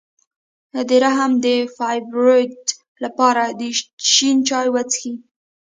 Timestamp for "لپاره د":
3.03-3.61